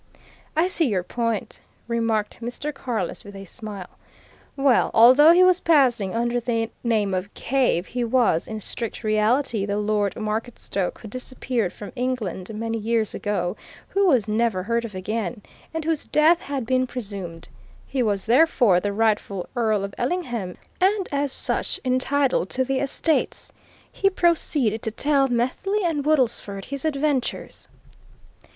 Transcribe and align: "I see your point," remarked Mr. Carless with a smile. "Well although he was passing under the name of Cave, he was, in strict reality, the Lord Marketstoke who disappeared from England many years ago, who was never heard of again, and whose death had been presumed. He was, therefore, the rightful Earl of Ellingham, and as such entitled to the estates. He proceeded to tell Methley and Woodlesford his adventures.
"I 0.55 0.65
see 0.67 0.87
your 0.87 1.03
point," 1.03 1.59
remarked 1.87 2.37
Mr. 2.41 2.73
Carless 2.73 3.23
with 3.23 3.35
a 3.35 3.45
smile. 3.45 3.99
"Well 4.57 4.89
although 4.95 5.31
he 5.31 5.43
was 5.43 5.59
passing 5.59 6.15
under 6.15 6.39
the 6.39 6.71
name 6.83 7.13
of 7.13 7.31
Cave, 7.35 7.85
he 7.85 8.03
was, 8.03 8.47
in 8.47 8.59
strict 8.61 9.03
reality, 9.03 9.63
the 9.63 9.77
Lord 9.77 10.15
Marketstoke 10.15 10.97
who 10.97 11.07
disappeared 11.07 11.71
from 11.71 11.91
England 11.95 12.51
many 12.51 12.79
years 12.79 13.13
ago, 13.13 13.55
who 13.89 14.07
was 14.07 14.27
never 14.27 14.63
heard 14.63 14.85
of 14.85 14.95
again, 14.95 15.43
and 15.71 15.85
whose 15.85 16.03
death 16.05 16.41
had 16.41 16.65
been 16.65 16.87
presumed. 16.87 17.47
He 17.85 18.01
was, 18.01 18.25
therefore, 18.25 18.79
the 18.79 18.91
rightful 18.93 19.47
Earl 19.55 19.83
of 19.83 19.93
Ellingham, 19.99 20.57
and 20.79 21.09
as 21.11 21.31
such 21.31 21.79
entitled 21.85 22.49
to 22.49 22.63
the 22.65 22.79
estates. 22.79 23.53
He 23.91 24.09
proceeded 24.09 24.81
to 24.81 24.89
tell 24.89 25.27
Methley 25.27 25.83
and 25.83 26.03
Woodlesford 26.03 26.65
his 26.65 26.85
adventures. 26.85 27.67